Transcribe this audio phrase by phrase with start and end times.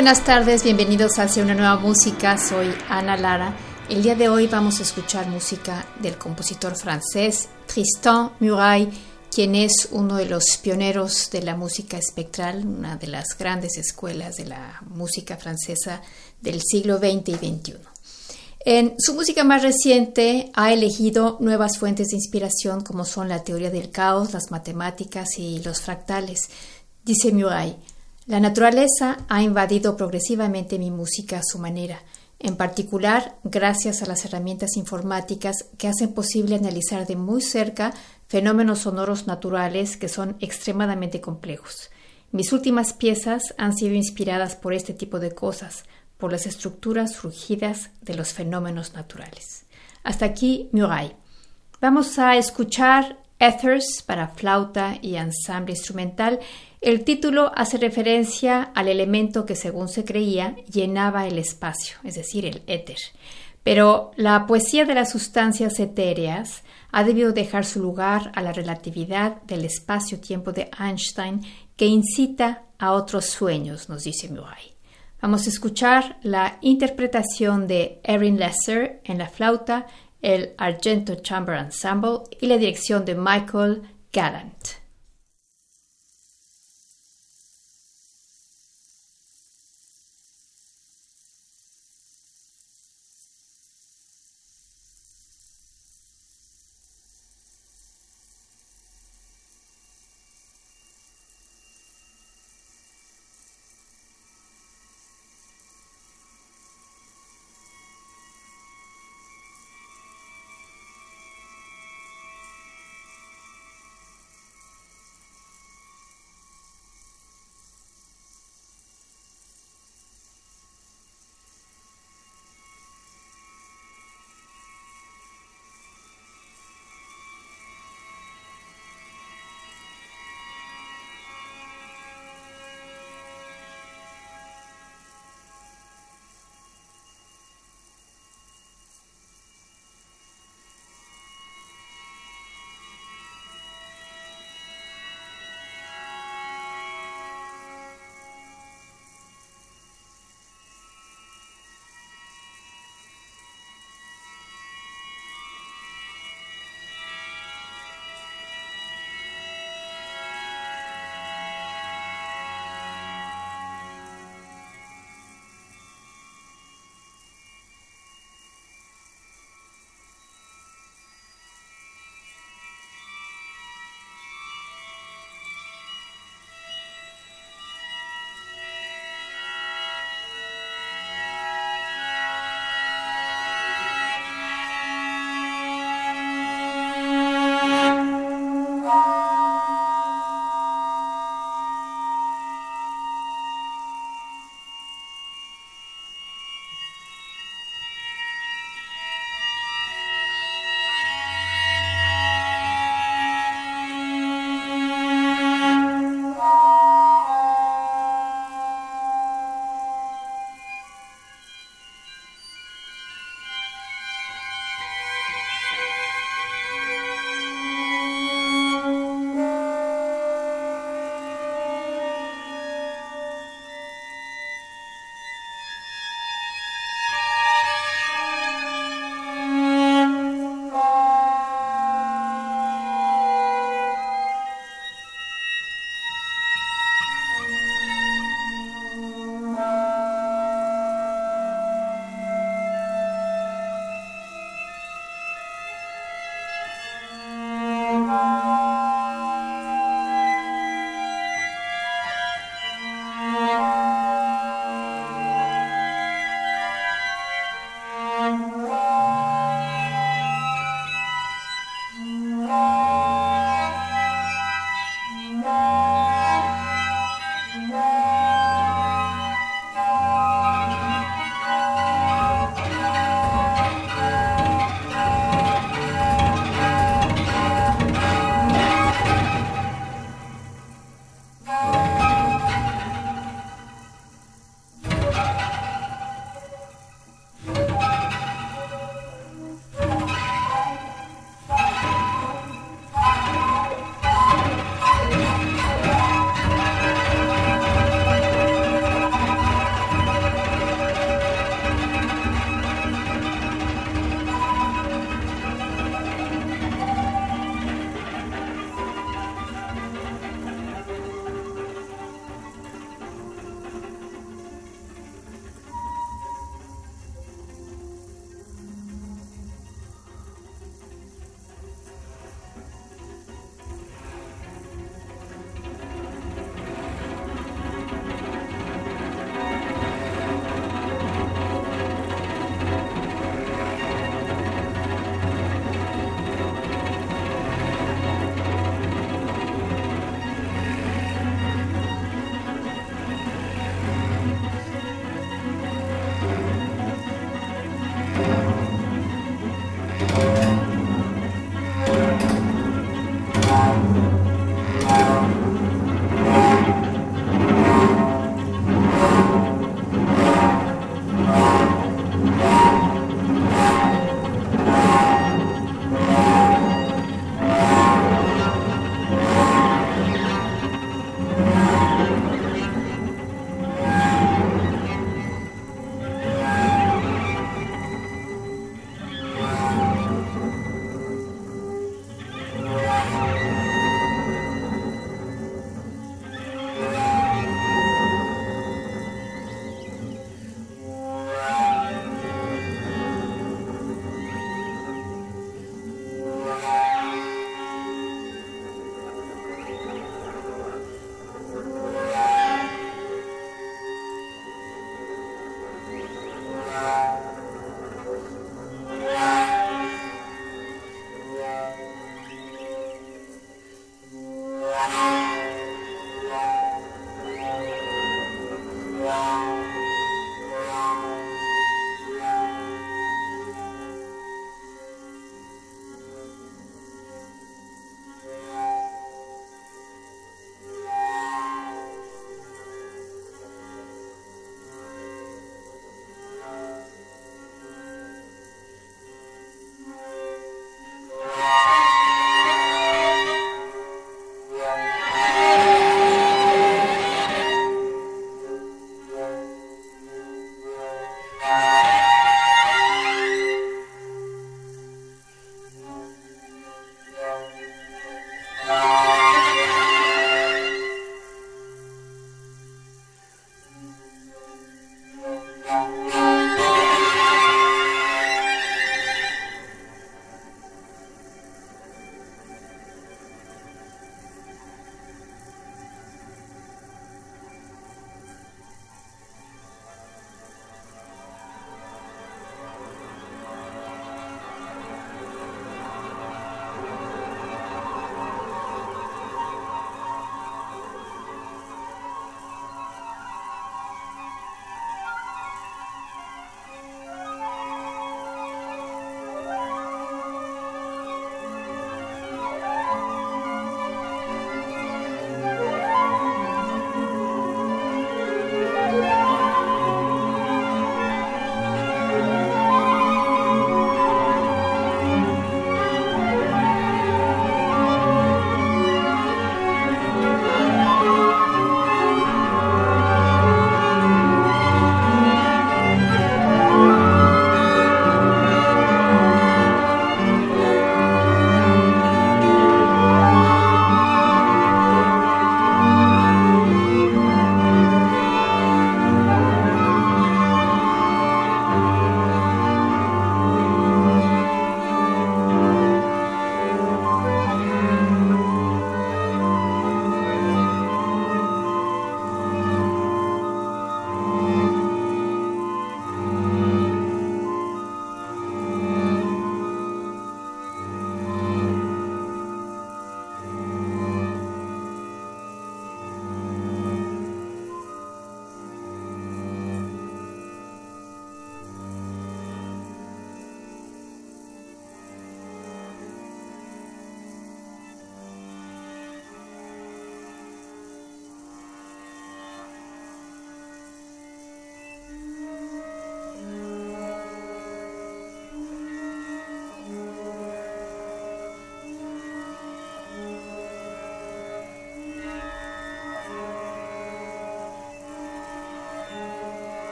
[0.00, 2.38] Buenas tardes, bienvenidos hacia una nueva música.
[2.38, 3.54] Soy Ana Lara.
[3.90, 8.90] El día de hoy vamos a escuchar música del compositor francés Tristan Muraille,
[9.30, 14.38] quien es uno de los pioneros de la música espectral, una de las grandes escuelas
[14.38, 16.00] de la música francesa
[16.40, 17.74] del siglo XX y XXI.
[18.64, 23.68] En su música más reciente ha elegido nuevas fuentes de inspiración como son la teoría
[23.68, 26.48] del caos, las matemáticas y los fractales.
[27.04, 27.76] Dice Muraille,
[28.30, 32.00] la naturaleza ha invadido progresivamente mi música a su manera,
[32.38, 37.92] en particular gracias a las herramientas informáticas que hacen posible analizar de muy cerca
[38.28, 41.90] fenómenos sonoros naturales que son extremadamente complejos.
[42.30, 45.82] Mis últimas piezas han sido inspiradas por este tipo de cosas,
[46.16, 49.64] por las estructuras surgidas de los fenómenos naturales.
[50.04, 51.16] Hasta aquí Muraille.
[51.80, 56.38] Vamos a escuchar Ethers para flauta y ensamble instrumental.
[56.80, 62.46] El título hace referencia al elemento que, según se creía, llenaba el espacio, es decir,
[62.46, 62.96] el éter.
[63.62, 69.42] Pero la poesía de las sustancias etéreas ha debido dejar su lugar a la relatividad
[69.42, 71.42] del espacio-tiempo de Einstein
[71.76, 74.72] que incita a otros sueños, nos dice Murray.
[75.20, 79.86] Vamos a escuchar la interpretación de Erin Lesser en la flauta,
[80.22, 83.82] el Argento Chamber Ensemble y la dirección de Michael
[84.14, 84.79] Gallant.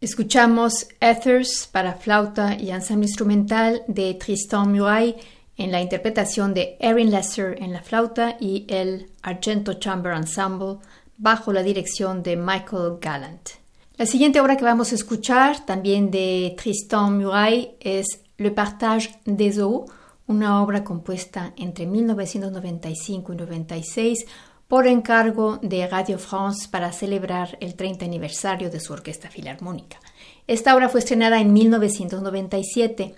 [0.00, 5.16] Escuchamos Ethers para flauta y ensamble instrumental de Tristan Muraille
[5.58, 10.78] en la interpretación de Erin Lesser en la flauta y el Argento Chamber Ensemble
[11.18, 13.50] bajo la dirección de Michael Gallant.
[13.98, 19.58] La siguiente obra que vamos a escuchar, también de Tristan Muraille, es Le Partage des
[19.58, 19.84] Eaux,
[20.26, 24.26] una obra compuesta entre 1995 y 96
[24.70, 29.98] por encargo de Radio France para celebrar el 30 aniversario de su orquesta filarmónica.
[30.46, 33.16] Esta obra fue estrenada en 1997.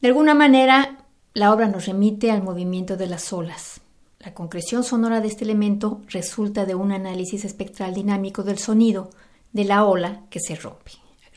[0.00, 3.80] De alguna manera, la obra nos remite al movimiento de las olas.
[4.20, 9.10] La concreción sonora de este elemento resulta de un análisis espectral dinámico del sonido
[9.52, 10.92] de la ola que se rompe.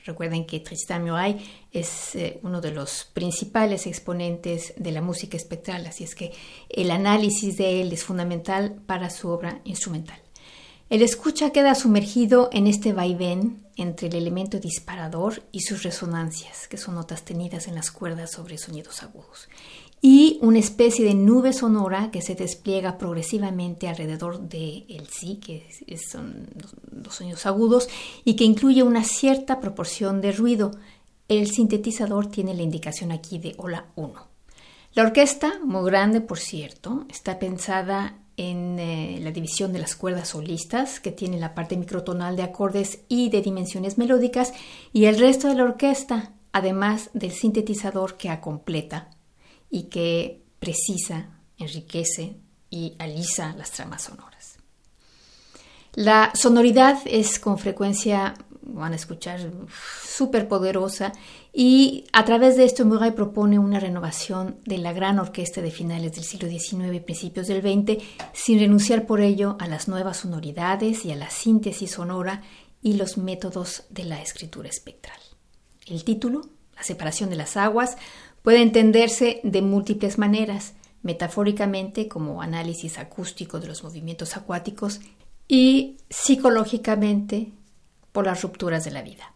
[0.07, 5.85] Recuerden que Tristan Muraille es eh, uno de los principales exponentes de la música espectral,
[5.85, 6.31] así es que
[6.69, 10.19] el análisis de él es fundamental para su obra instrumental.
[10.89, 16.77] El escucha queda sumergido en este vaivén entre el elemento disparador y sus resonancias, que
[16.77, 19.49] son notas tenidas en las cuerdas sobre sonidos agudos,
[20.01, 25.67] y una especie de nube sonora que se despliega progresivamente alrededor del el sí, que
[25.97, 26.47] son
[26.91, 27.89] los sonidos agudos,
[28.23, 30.71] y que incluye una cierta proporción de ruido.
[31.27, 34.13] El sintetizador tiene la indicación aquí de hola 1.
[34.93, 40.29] La orquesta, muy grande por cierto, está pensada en eh, la división de las cuerdas
[40.29, 44.53] solistas, que tiene la parte microtonal de acordes y de dimensiones melódicas,
[44.93, 49.09] y el resto de la orquesta, además del sintetizador que completa
[49.69, 52.37] y que precisa, enriquece
[52.69, 54.57] y alisa las tramas sonoras.
[55.93, 59.39] La sonoridad es con frecuencia, van a escuchar,
[60.03, 61.11] súper poderosa
[61.51, 66.13] y a través de esto Murray propone una renovación de la gran orquesta de finales
[66.13, 68.03] del siglo XIX y principios del XX
[68.33, 72.43] sin renunciar por ello a las nuevas sonoridades y a la síntesis sonora
[72.81, 75.17] y los métodos de la escritura espectral.
[75.87, 76.41] El título,
[76.75, 77.97] La separación de las aguas,
[78.47, 85.01] Puede entenderse de múltiples maneras, metafóricamente como análisis acústico de los movimientos acuáticos
[85.49, 87.51] y psicológicamente
[88.13, 89.33] por las rupturas de la vida.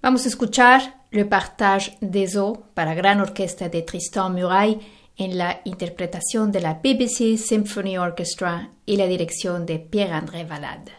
[0.00, 4.78] Vamos a escuchar Le Partage des Eaux para gran orquesta de Tristan Muraille
[5.16, 10.92] en la interpretación de la BBC Symphony Orchestra y la dirección de Pierre-André Valade.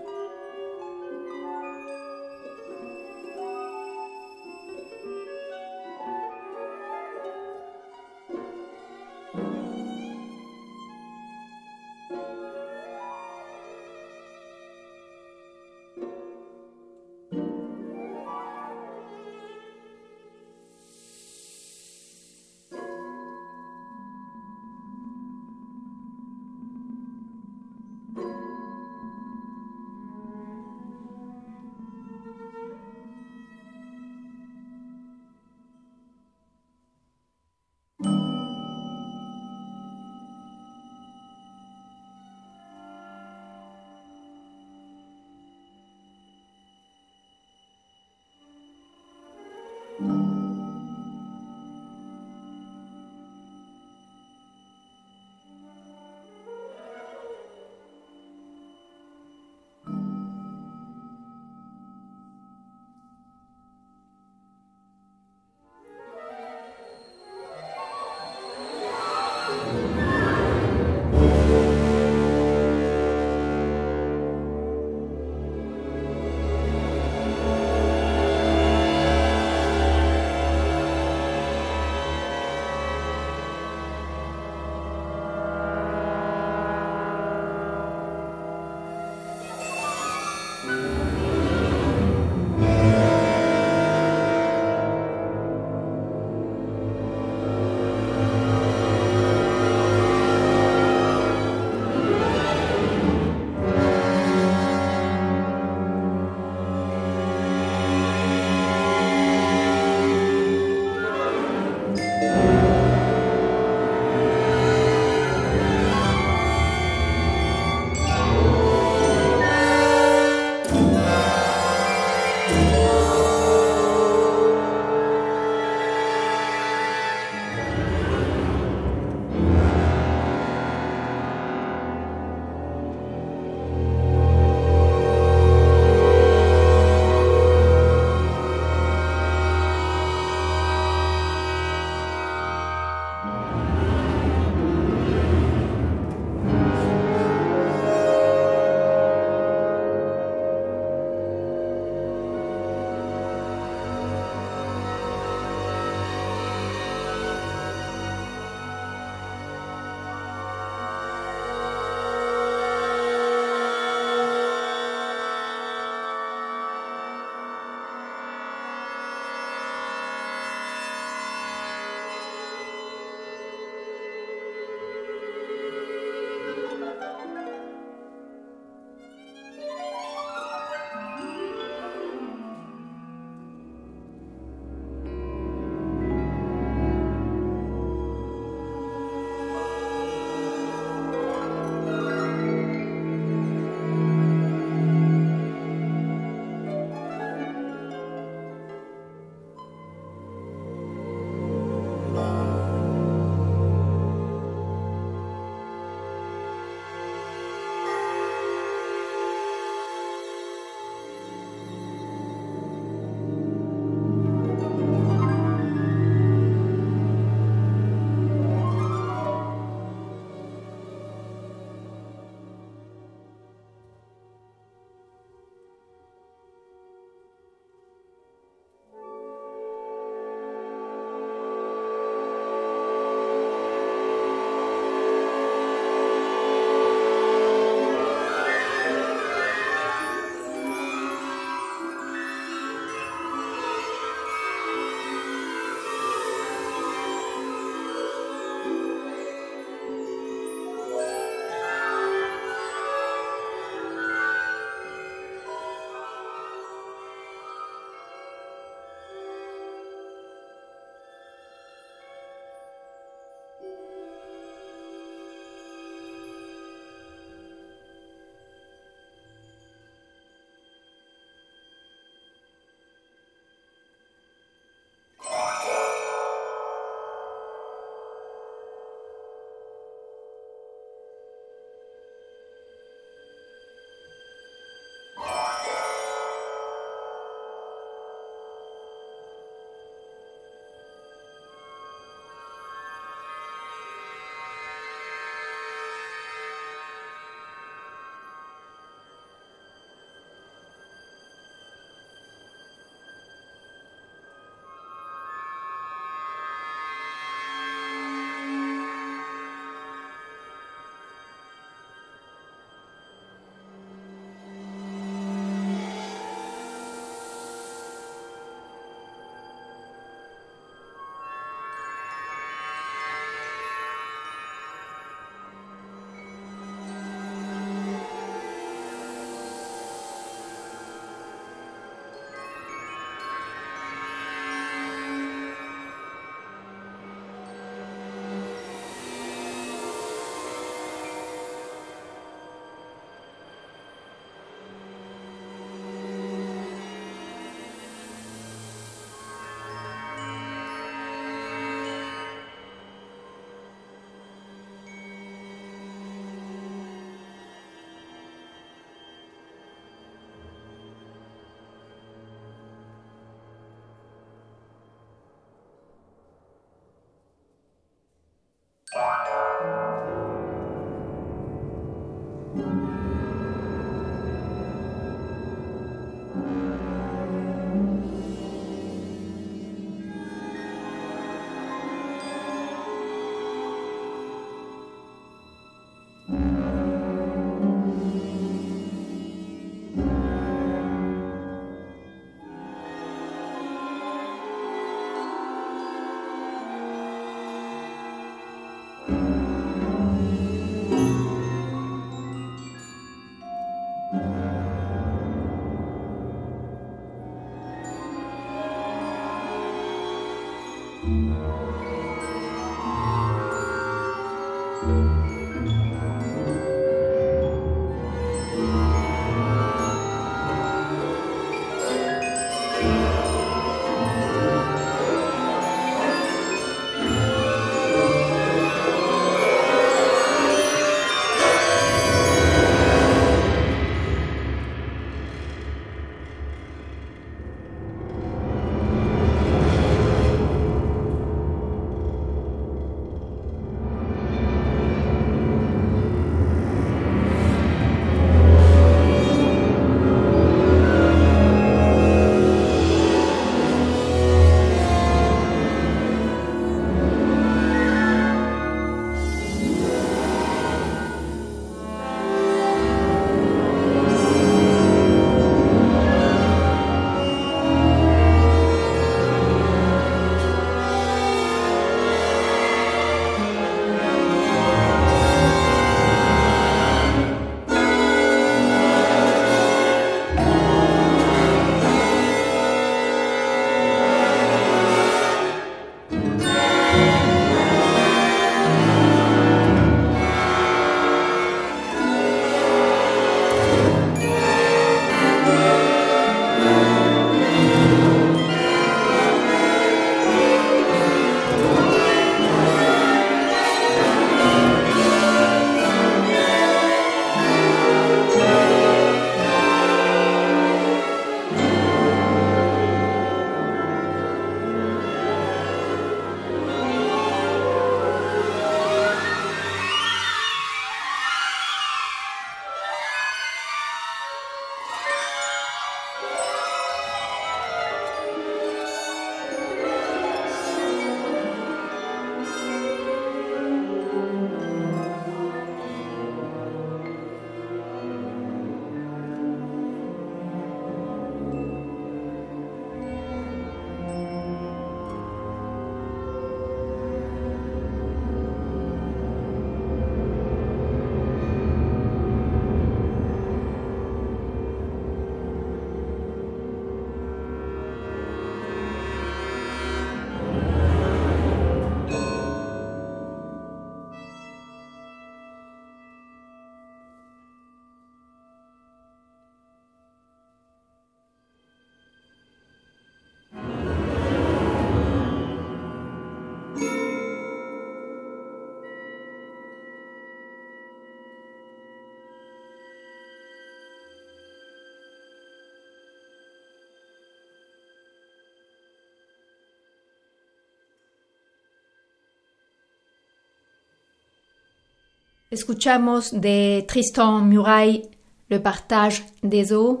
[595.50, 598.10] Escuchamos de Tristan Muraille
[598.50, 600.00] Le partage des eaux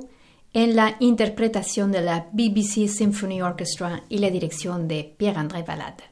[0.52, 6.04] en la interpretación de la BBC Symphony Orchestra y la dirección de Pierre-André Valade.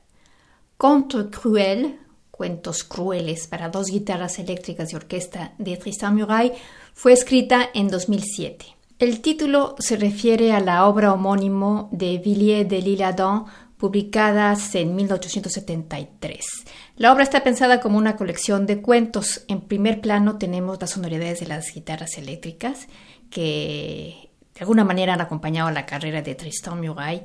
[0.78, 1.98] Conte cruel,
[2.30, 6.54] Cuentos crueles para dos guitarras eléctricas y orquesta de Tristan Muraille,
[6.94, 8.64] fue escrita en 2007.
[8.98, 13.44] El título se refiere a la obra homónimo de Villiers de l'Isle-Adam
[13.78, 16.46] publicadas en 1873.
[16.96, 19.44] La obra está pensada como una colección de cuentos.
[19.48, 22.88] En primer plano tenemos las sonoridades de las guitarras eléctricas
[23.30, 27.24] que de alguna manera han acompañado la carrera de Tristan Muraille.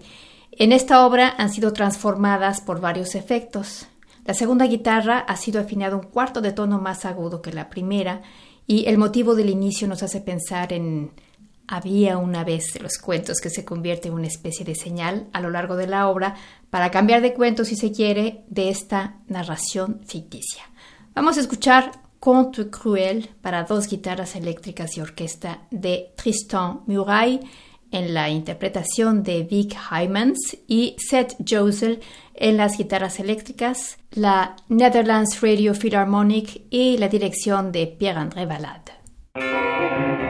[0.52, 3.88] En esta obra han sido transformadas por varios efectos.
[4.26, 8.22] La segunda guitarra ha sido afinada un cuarto de tono más agudo que la primera
[8.68, 11.12] y el motivo del inicio nos hace pensar en
[11.72, 15.50] había una vez los cuentos que se convierte en una especie de señal a lo
[15.50, 16.36] largo de la obra
[16.70, 20.64] para cambiar de cuento, si se quiere, de esta narración ficticia.
[21.16, 27.40] Vamos a escuchar Conte Cruel para dos guitarras eléctricas y orquesta de Tristan Muraille
[27.90, 32.02] en la interpretación de Vic Hymans y Seth Josel
[32.34, 40.21] en las guitarras eléctricas, la Netherlands Radio Philharmonic y la dirección de Pierre-André Valade.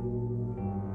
[0.00, 0.89] うん。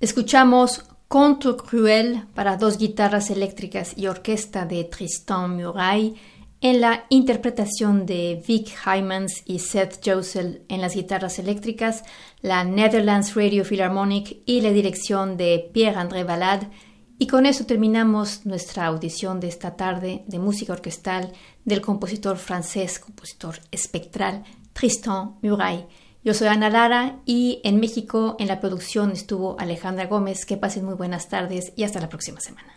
[0.00, 6.14] Escuchamos Conto Cruel para dos guitarras eléctricas y orquesta de Tristan Muraille
[6.62, 12.02] en la interpretación de Vic Hymans y Seth Josel en las guitarras eléctricas,
[12.40, 16.70] la Netherlands Radio Philharmonic y la dirección de Pierre-André Valade.
[17.18, 21.30] Y con eso terminamos nuestra audición de esta tarde de música orquestal
[21.66, 25.88] del compositor francés, compositor espectral Tristan Muraille.
[26.22, 30.44] Yo soy Ana Lara y en México en la producción estuvo Alejandra Gómez.
[30.44, 32.74] Que pasen muy buenas tardes y hasta la próxima semana.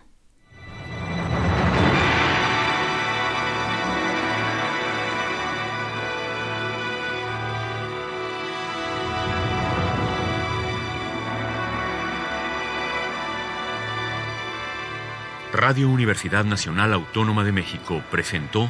[15.52, 18.70] Radio Universidad Nacional Autónoma de México presentó